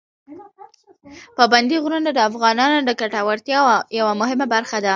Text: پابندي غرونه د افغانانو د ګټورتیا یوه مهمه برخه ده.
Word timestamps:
پابندي 1.37 1.77
غرونه 1.83 2.09
د 2.13 2.19
افغانانو 2.29 2.77
د 2.83 2.89
ګټورتیا 3.01 3.59
یوه 3.99 4.13
مهمه 4.21 4.45
برخه 4.53 4.77
ده. 4.85 4.89